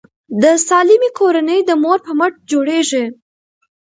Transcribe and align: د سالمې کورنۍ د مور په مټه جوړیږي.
د 0.41 0.43
سالمې 0.67 1.09
کورنۍ 1.19 1.59
د 1.65 1.71
مور 1.83 1.99
په 2.05 2.11
مټه 2.19 2.39
جوړیږي. 2.51 3.05